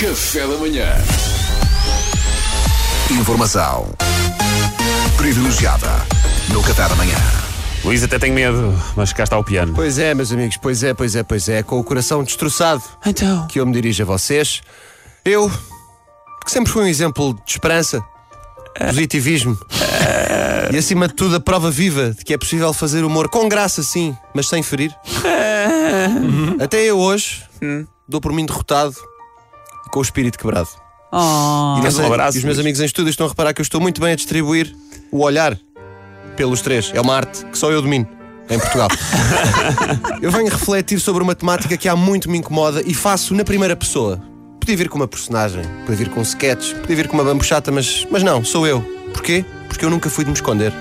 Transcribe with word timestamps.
Café 0.00 0.46
da 0.46 0.56
manhã. 0.56 0.86
Informação 3.10 3.88
privilegiada 5.16 5.88
no 6.48 6.62
Café 6.62 6.88
da 6.88 6.94
Manhã. 6.94 7.16
Luís, 7.84 8.02
até 8.02 8.18
tenho 8.18 8.34
medo, 8.34 8.74
mas 8.96 9.12
cá 9.12 9.24
está 9.24 9.36
o 9.38 9.44
piano. 9.44 9.74
Pois 9.74 9.98
é, 9.98 10.14
meus 10.14 10.32
amigos, 10.32 10.56
pois 10.56 10.82
é, 10.82 10.94
pois 10.94 11.14
é, 11.16 11.22
pois 11.22 11.48
é, 11.48 11.62
com 11.62 11.78
o 11.78 11.84
coração 11.84 12.22
destroçado 12.24 12.82
Então. 13.04 13.46
que 13.48 13.60
eu 13.60 13.66
me 13.66 13.72
dirijo 13.72 14.02
a 14.02 14.06
vocês. 14.06 14.62
Eu, 15.24 15.50
que 16.44 16.50
sempre 16.50 16.72
fui 16.72 16.84
um 16.84 16.86
exemplo 16.86 17.34
de 17.44 17.52
esperança, 17.52 18.02
positivismo 18.78 19.58
e, 20.72 20.78
acima 20.78 21.08
de 21.08 21.14
tudo, 21.14 21.36
a 21.36 21.40
prova 21.40 21.70
viva 21.70 22.12
de 22.12 22.24
que 22.24 22.32
é 22.32 22.38
possível 22.38 22.72
fazer 22.72 23.04
humor 23.04 23.28
com 23.28 23.48
graça, 23.48 23.82
sim, 23.82 24.16
mas 24.34 24.48
sem 24.48 24.62
ferir. 24.62 24.94
Até 26.58 26.84
eu 26.84 26.98
hoje 26.98 27.44
dou 28.08 28.20
por 28.20 28.32
mim 28.32 28.46
derrotado 28.46 28.94
com 29.90 29.98
o 29.98 30.02
espírito 30.02 30.38
quebrado. 30.38 30.68
Oh. 31.12 31.76
E, 31.78 31.82
não 31.82 31.90
sei- 31.90 32.04
um 32.04 32.06
abraço, 32.06 32.36
e 32.36 32.38
os 32.38 32.44
meus 32.44 32.58
amigos 32.58 32.80
em 32.80 32.84
estúdio 32.84 33.10
estão 33.10 33.26
a 33.26 33.28
reparar 33.28 33.52
que 33.52 33.60
eu 33.60 33.64
estou 33.64 33.80
muito 33.80 34.00
bem 34.00 34.12
a 34.12 34.16
distribuir 34.16 34.74
o 35.10 35.22
olhar 35.22 35.58
pelos 36.36 36.60
três. 36.62 36.90
É 36.94 37.00
uma 37.00 37.16
arte 37.16 37.44
que 37.46 37.58
só 37.58 37.70
eu 37.70 37.82
domino 37.82 38.06
em 38.48 38.58
Portugal. 38.58 38.88
eu 40.22 40.30
venho 40.30 40.48
refletir 40.48 41.00
sobre 41.00 41.22
uma 41.22 41.34
temática 41.34 41.76
que 41.76 41.88
há 41.88 41.96
muito 41.96 42.30
me 42.30 42.38
incomoda 42.38 42.82
e 42.86 42.94
faço 42.94 43.34
na 43.34 43.44
primeira 43.44 43.76
pessoa. 43.76 44.20
Podia 44.60 44.76
vir 44.76 44.88
com 44.88 44.96
uma 44.96 45.08
personagem, 45.08 45.62
podia 45.80 45.96
vir 45.96 46.10
com 46.10 46.20
um 46.20 46.22
sketch, 46.22 46.74
podia 46.74 46.96
vir 46.96 47.08
com 47.08 47.14
uma 47.14 47.24
bambuchata, 47.24 47.72
mas, 47.72 48.06
mas 48.10 48.22
não, 48.22 48.44
sou 48.44 48.66
eu. 48.66 48.80
Porquê? 49.12 49.44
Porque 49.68 49.84
eu 49.84 49.90
nunca 49.90 50.08
fui 50.10 50.24
de 50.24 50.30
me 50.30 50.36
esconder. 50.36 50.72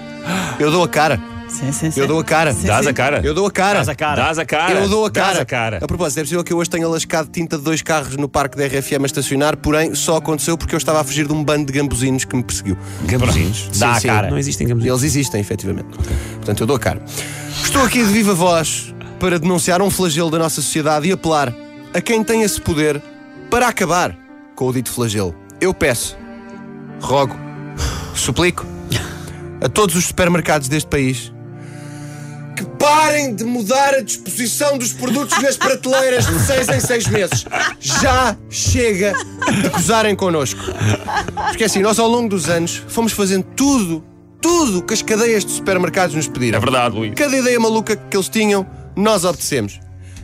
Eu 0.60 0.70
dou 0.70 0.84
a 0.84 0.88
cara. 0.88 1.20
Sim, 1.59 1.73
sim, 1.73 1.91
sim. 1.91 1.99
Eu 1.99 2.08
dou 2.08 2.20
a 2.20 2.23
cara. 2.23 2.54
Sim, 2.54 2.68
Dás 2.68 2.86
sim. 2.86 2.91
a 2.91 2.94
cara. 2.94 3.22
Eu 3.22 3.34
dou 3.34 3.45
a 3.45 3.52
cara. 3.52 3.80
Dás 3.80 3.90
a 3.90 3.95
cara. 3.95 4.16
Dás 4.23 4.40
a 4.40 4.45
cara. 4.45 4.80
Eu 4.80 4.88
dou 4.88 5.05
a 5.05 5.12
cara. 5.12 5.27
Dás 5.27 5.40
a 5.40 5.45
cara. 5.45 5.77
A 5.82 5.88
propósito, 5.88 6.20
é 6.20 6.22
possível 6.23 6.44
que 6.44 6.54
eu 6.54 6.58
hoje 6.58 6.70
tenha 6.70 6.88
lascado 6.88 7.30
tinta 7.30 7.58
de 7.58 7.63
dois 7.63 7.82
carros 7.82 8.16
no 8.16 8.30
parque 8.30 8.58
da 8.58 8.66
RFM 8.66 9.04
a 9.04 9.05
estacionar, 9.05 9.58
porém 9.58 9.94
só 9.94 10.16
aconteceu 10.16 10.58
porque 10.58 10.73
eu 10.73 10.77
estava 10.77 11.01
a 11.01 11.04
fugir 11.04 11.27
de 11.27 11.34
um 11.34 11.43
bando 11.43 11.66
de 11.66 11.74
gambuzinos 11.77 12.24
que 12.24 12.34
me 12.34 12.43
perseguiu. 12.43 12.77
Gambuzinhos. 13.04 13.70
Dá 13.77 13.93
a 13.93 14.01
cara. 14.01 14.29
Não 14.29 14.38
existem 14.38 14.68
gambuzinhos. 14.68 15.04
Eles 15.04 15.16
existem, 15.16 15.41
efetivamente. 15.41 15.90
Portanto, 16.35 16.62
eu 16.62 16.68
dou 16.68 16.77
a 16.77 16.79
cara. 16.79 17.01
Estou 17.62 17.84
aqui 17.84 18.05
de 18.05 18.12
viva 18.12 18.34
voz 18.34 18.96
para 19.20 19.38
denunciar 19.38 19.82
um 19.82 19.90
flagelo 19.90 20.32
da 20.32 20.40
nossa 20.40 20.62
sociedade 20.62 21.10
e 21.10 21.12
apelar 21.12 21.54
a 21.94 21.99
quem 21.99 22.23
tem 22.23 22.41
esse 22.41 22.62
poder 22.62 23.01
para 23.49 23.68
acabar 23.68 24.16
com 24.55 24.68
o 24.68 24.71
dito 24.73 24.90
flagelo. 24.90 25.35
Eu 25.60 25.73
peço, 25.73 26.18
rogo, 27.01 27.35
suplico 28.16 28.66
a 29.62 29.68
todos 29.68 29.98
os 29.98 30.05
supermercados 30.05 30.70
deste 30.70 30.88
país 30.88 31.34
parem 32.80 33.35
de 33.35 33.44
mudar 33.44 33.94
a 33.94 34.02
disposição 34.02 34.77
dos 34.77 34.94
produtos 34.94 35.40
nas 35.44 35.58
prateleiras 35.58 36.26
de 36.26 36.40
seis 36.40 36.70
em 36.70 36.80
seis 36.80 37.08
meses. 37.08 37.46
Já 37.80 38.35
chega 38.49 39.13
de 39.62 39.70
gozarem 39.70 40.16
connosco. 40.16 40.62
Porque 41.50 41.66
assim, 41.66 41.82
nós 41.82 42.00
ao 42.00 42.07
longo 42.07 42.30
dos 42.30 42.50
anos 42.50 42.82
fomos 42.88 43.12
fazendo 43.12 43.44
tudo, 43.55 44.04
tudo 44.41 44.82
que 44.82 44.94
as 44.94 45.02
cadeias 45.02 45.44
de 45.44 45.52
supermercados 45.52 46.16
nos 46.16 46.27
pediram. 46.27 46.57
É 46.57 46.62
verdade, 46.62 46.96
Luís. 46.96 47.13
Cada 47.16 47.35
ideia 47.35 47.60
maluca 47.60 47.96
que 47.96 48.16
eles 48.16 48.30
tinham, 48.30 48.66
nós 48.96 49.26
obedecemos. 49.26 49.80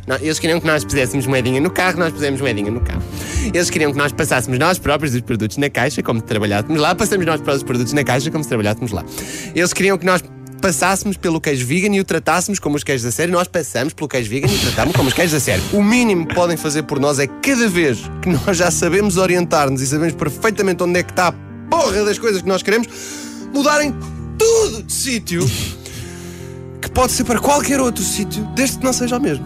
Não, 0.08 0.16
eles 0.18 0.38
queriam 0.38 0.60
que 0.60 0.68
nós 0.68 0.84
puséssemos 0.86 1.26
moedinha 1.26 1.60
no 1.60 1.72
carro, 1.72 1.98
nós 1.98 2.14
pusemos 2.14 2.40
moedinha 2.40 2.70
no 2.70 2.80
carro. 2.80 3.02
Eles 3.52 3.70
queriam 3.72 3.92
que 3.92 3.98
nós 3.98 4.12
passássemos 4.12 4.58
nós 4.60 4.78
próprios 4.78 5.16
os 5.16 5.22
produtos 5.22 5.58
na 5.58 5.70
caixa, 5.70 6.04
como 6.04 6.20
se 6.20 6.26
trabalhássemos 6.26 6.80
lá, 6.80 6.94
passamos 6.94 7.26
nós 7.26 7.38
próprios 7.38 7.58
os 7.58 7.64
produtos 7.64 7.94
na 7.94 8.04
caixa, 8.04 8.30
como 8.30 8.44
se 8.44 8.50
trabalhássemos 8.50 8.92
lá. 8.92 9.04
Eles 9.56 9.74
queriam 9.74 9.98
que 9.98 10.06
nós 10.06 10.24
passássemos 10.66 11.16
pelo 11.16 11.40
queijo 11.40 11.64
vegan 11.64 11.94
e 11.96 12.00
o 12.00 12.04
tratássemos 12.04 12.58
como 12.58 12.76
os 12.76 12.84
queijos 12.84 13.06
a 13.06 13.12
sério, 13.12 13.32
nós 13.32 13.48
passamos 13.48 13.94
pelo 13.94 14.08
queijo 14.08 14.32
vegan 14.32 14.48
e 14.48 14.58
tratámos 14.58 14.96
como 14.96 15.10
os 15.10 15.14
queijos 15.14 15.36
a 15.36 15.40
sério. 15.40 15.64
O 15.72 15.84
mínimo 15.84 16.26
que 16.26 16.34
podem 16.34 16.58
fazer 16.58 16.82
por 16.82 17.00
nós 17.00 17.20
é 17.20 17.28
cada 17.28 17.68
vez 17.68 18.00
que 18.20 18.30
nós 18.30 18.58
já 18.58 18.72
sabemos 18.72 19.16
orientar-nos 19.16 19.80
e 19.84 19.86
sabemos 19.86 20.16
perfeitamente 20.16 20.82
onde 20.82 21.02
é 21.02 21.04
que 21.04 21.12
está 21.12 21.28
a 21.28 21.32
porra 21.70 22.04
das 22.04 22.18
coisas 22.18 22.42
que 22.42 22.48
nós 22.48 22.64
queremos, 22.64 22.88
mudarem 23.54 23.96
tudo 24.40 24.82
de 24.82 24.92
sítio 24.92 25.48
que 26.82 26.90
pode 26.90 27.12
ser 27.12 27.26
para 27.26 27.38
qualquer 27.38 27.80
outro 27.80 28.04
sítio, 28.04 28.44
desde 28.56 28.80
que 28.80 28.86
não 28.86 28.94
seja 28.94 29.18
o 29.18 29.22
mesmo. 29.22 29.46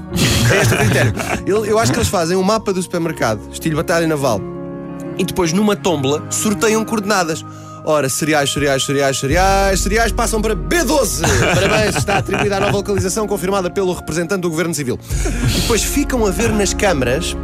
É 0.54 0.62
este 0.62 0.74
o 0.74 0.78
critério. 0.78 1.14
Eu, 1.46 1.66
eu 1.66 1.78
acho 1.80 1.92
que 1.92 1.98
eles 1.98 2.08
fazem 2.08 2.38
um 2.38 2.44
mapa 2.44 2.72
do 2.72 2.82
supermercado, 2.82 3.42
estilo 3.52 3.76
batalha 3.76 4.08
naval, 4.08 4.40
e 5.18 5.26
depois 5.26 5.52
numa 5.52 5.76
tombola 5.76 6.26
sorteiam 6.32 6.86
coordenadas. 6.86 7.44
Ora, 7.84 8.10
cereais, 8.10 8.52
cereais, 8.52 8.84
cereais, 8.84 9.18
cereais, 9.18 9.80
cereais 9.80 10.12
passam 10.12 10.42
para 10.42 10.56
B12. 10.56 11.22
Parabéns, 11.56 11.96
está 11.96 12.18
atribuída 12.18 12.58
a 12.58 12.60
nova 12.60 12.78
localização 12.78 13.28
confirmada 13.28 13.70
pelo 13.70 13.94
representante 13.94 14.42
do 14.42 14.50
Governo 14.50 14.74
Civil. 14.74 15.00
E 15.56 15.62
depois 15.62 15.84
ficam 15.84 16.26
a 16.26 16.32
ver 16.32 16.52
nas 16.52 16.74
câmaras 16.74 17.36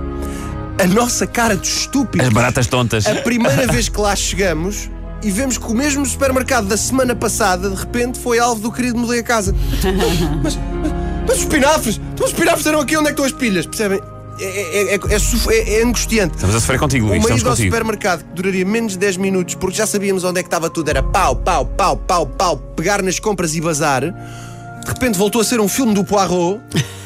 a 0.82 0.88
nossa 0.88 1.26
cara 1.26 1.56
de 1.56 1.68
estúpido. 1.68 2.24
As 2.24 2.34
baratas 2.34 2.68
tontas. 2.68 3.06
A 3.08 3.16
primeira 3.16 3.68
vez 3.68 3.90
que 3.90 4.00
lá 4.00 4.16
chegamos 4.16 4.90
e 5.24 5.32
vemos 5.32 5.58
que 5.58 5.66
o 5.66 5.74
mesmo 5.74 6.06
supermercado 6.06 6.68
da 6.68 6.78
semana 6.78 7.16
passada 7.16 7.70
de 7.70 7.76
repente 7.76 8.20
foi 8.20 8.38
alvo 8.38 8.62
do 8.62 8.72
querido 8.72 8.98
mudei 8.98 9.20
a 9.20 9.24
casa. 9.24 9.56
mas, 10.44 10.56
mas, 10.56 10.94
mas 11.28 11.38
os 11.38 11.44
espinafres, 11.44 12.02
os 12.22 12.28
espinafres 12.28 12.66
eram 12.66 12.82
aqui 12.82 12.96
onde 12.98 13.10
é 13.10 13.14
que 13.14 13.22
estão 13.22 13.26
as 13.26 13.32
pilhas, 13.32 13.66
percebem? 13.66 14.02
É, 14.40 14.44
é, 14.44 14.94
é, 14.94 14.96
é 14.96 14.98
é- 14.98 15.80
é 15.80 15.84
angustiante. 15.84 16.36
Estamos 16.36 16.56
a 16.56 16.60
sofrer 16.60 16.80
contigo, 16.80 17.08
Luís. 17.08 17.24
Uma 17.24 17.36
ida 17.36 17.48
ao 17.50 17.56
contigo. 17.56 17.70
supermercado 17.74 18.24
que 18.24 18.34
duraria 18.34 18.66
menos 18.66 18.94
de 18.94 19.00
10 19.00 19.18
minutos 19.18 19.56
porque 19.56 19.78
já 19.78 19.88
sabíamos 19.88 20.24
onde 20.24 20.40
é 20.40 20.44
que 20.44 20.48
estava 20.48 20.70
tudo, 20.70 20.90
era 20.90 21.02
pau, 21.02 21.36
pau, 21.36 21.66
pau, 21.66 21.98
pau, 21.98 22.28
pau, 22.28 22.58
pegar 22.76 23.02
nas 23.02 23.20
compras 23.20 23.56
e 23.56 23.62
bazar. 23.62 24.02
De 24.02 24.88
repente 24.92 25.18
voltou 25.18 25.42
a 25.42 25.44
ser 25.44 25.60
um 25.60 25.68
filme 25.68 25.94
do 25.94 26.04
Poirot 26.04 26.60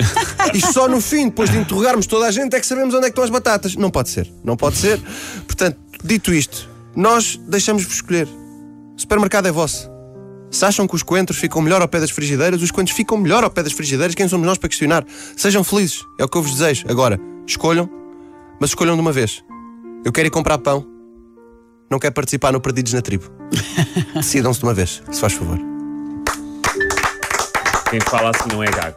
e 0.53 0.59
só 0.73 0.87
no 0.87 0.99
fim, 0.99 1.25
depois 1.25 1.49
de 1.49 1.57
interrogarmos 1.57 2.05
toda 2.07 2.25
a 2.25 2.31
gente, 2.31 2.55
é 2.55 2.59
que 2.59 2.65
sabemos 2.65 2.93
onde 2.93 3.03
é 3.05 3.09
que 3.09 3.11
estão 3.11 3.23
as 3.23 3.29
batatas. 3.29 3.75
Não 3.75 3.89
pode 3.89 4.09
ser, 4.09 4.29
não 4.43 4.57
pode 4.57 4.77
ser. 4.77 4.99
Portanto, 5.45 5.77
dito 6.03 6.33
isto, 6.33 6.67
nós 6.95 7.39
deixamos-vos 7.47 7.93
escolher. 7.93 8.27
O 8.27 8.99
supermercado 8.99 9.47
é 9.47 9.51
vosso. 9.51 9.89
Se 10.51 10.65
acham 10.65 10.87
que 10.87 10.95
os 10.95 11.03
coentros 11.03 11.37
ficam 11.37 11.61
melhor 11.61 11.81
ao 11.81 11.87
pé 11.87 11.99
das 11.99 12.09
frigideiras, 12.11 12.61
os 12.61 12.71
coentros 12.71 12.95
ficam 12.95 13.17
melhor 13.17 13.43
ao 13.43 13.51
pé 13.51 13.61
das 13.63 13.71
frigideiras. 13.73 14.15
Quem 14.15 14.27
somos 14.27 14.45
nós 14.47 14.57
para 14.57 14.67
questionar? 14.69 15.05
Sejam 15.37 15.63
felizes, 15.63 16.03
é 16.19 16.23
o 16.23 16.27
que 16.27 16.37
eu 16.37 16.41
vos 16.41 16.51
desejo. 16.51 16.85
Agora, 16.89 17.19
escolham, 17.45 17.89
mas 18.59 18.71
escolham 18.71 18.95
de 18.95 19.01
uma 19.01 19.11
vez. 19.11 19.43
Eu 20.03 20.11
quero 20.11 20.27
ir 20.27 20.31
comprar 20.31 20.57
pão. 20.57 20.85
Não 21.89 21.99
quero 21.99 22.13
participar 22.13 22.51
no 22.51 22.59
Perdidos 22.61 22.93
na 22.93 23.01
Tribo. 23.01 23.25
Decidam-se 24.15 24.59
de 24.59 24.65
uma 24.65 24.73
vez, 24.73 25.01
se 25.11 25.19
faz 25.19 25.33
favor. 25.33 25.59
Quem 27.89 27.99
fala 28.01 28.31
assim 28.31 28.49
não 28.51 28.63
é 28.63 28.67
gago. 28.67 28.95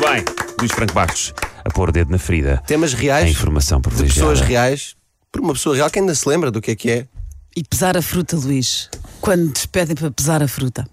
Bem. 0.00 0.24
Luís 0.58 0.72
Franco 0.72 0.94
Bastos, 0.94 1.34
a 1.64 1.70
pôr 1.70 1.88
o 1.90 1.92
dedo 1.92 2.10
na 2.10 2.18
ferida. 2.18 2.62
Temas 2.66 2.94
A 2.94 2.96
reais 2.96 3.30
informação 3.30 3.78
de 3.80 3.88
privilegiada. 3.88 4.30
pessoas 4.30 4.48
reais, 4.48 4.96
por 5.30 5.40
uma 5.40 5.52
pessoa 5.52 5.74
real 5.76 5.90
que 5.90 5.98
ainda 5.98 6.14
se 6.14 6.28
lembra 6.28 6.50
do 6.50 6.60
que 6.60 6.70
é 6.70 6.76
que 6.76 6.90
é. 6.90 7.06
E 7.56 7.62
pesar 7.62 7.96
a 7.96 8.02
fruta, 8.02 8.36
Luís. 8.36 8.88
Quando 9.24 9.52
te 9.52 9.66
pedem 9.66 9.96
para 9.96 10.10
pesar 10.10 10.42
a 10.42 10.48
fruta. 10.48 10.86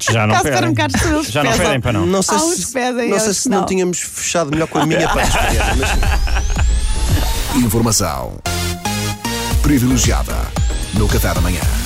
Já 0.00 0.24
não 0.24 0.40
pedem. 0.40 0.72
Já 1.28 1.42
não 1.42 1.58
pedem 1.58 1.80
para 1.80 1.92
não. 1.92 2.06
Não 2.06 2.22
sei 2.22 2.38
se, 2.38 2.72
pedem, 2.72 3.10
não, 3.10 3.18
sei 3.18 3.34
se 3.34 3.48
não 3.48 3.58
não. 3.58 3.66
tínhamos 3.66 3.98
fechado 3.98 4.52
melhor 4.52 4.68
com 4.68 4.78
a 4.78 4.86
minha 4.86 5.08
para 5.10 5.24
responder, 5.24 5.60
mas 5.78 7.62
Informação 7.64 8.38
privilegiada 9.62 10.36
no 10.94 11.08
Café 11.08 11.34
da 11.34 11.40
Manhã. 11.40 11.81